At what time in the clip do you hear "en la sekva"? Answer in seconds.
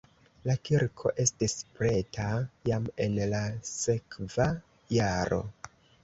3.07-4.47